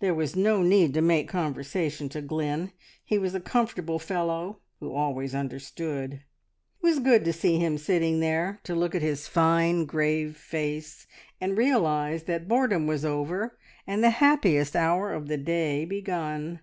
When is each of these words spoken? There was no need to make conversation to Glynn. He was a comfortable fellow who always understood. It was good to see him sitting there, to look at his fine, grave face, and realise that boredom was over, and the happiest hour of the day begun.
There 0.00 0.12
was 0.12 0.36
no 0.36 0.60
need 0.60 0.92
to 0.92 1.00
make 1.00 1.30
conversation 1.30 2.10
to 2.10 2.20
Glynn. 2.20 2.72
He 3.02 3.16
was 3.16 3.34
a 3.34 3.40
comfortable 3.40 3.98
fellow 3.98 4.60
who 4.80 4.92
always 4.92 5.34
understood. 5.34 6.12
It 6.12 6.20
was 6.82 6.98
good 6.98 7.24
to 7.24 7.32
see 7.32 7.56
him 7.56 7.78
sitting 7.78 8.20
there, 8.20 8.60
to 8.64 8.74
look 8.74 8.94
at 8.94 9.00
his 9.00 9.26
fine, 9.26 9.86
grave 9.86 10.36
face, 10.36 11.06
and 11.40 11.56
realise 11.56 12.24
that 12.24 12.48
boredom 12.48 12.86
was 12.86 13.06
over, 13.06 13.56
and 13.86 14.02
the 14.04 14.10
happiest 14.20 14.76
hour 14.76 15.10
of 15.10 15.28
the 15.28 15.38
day 15.38 15.86
begun. 15.86 16.60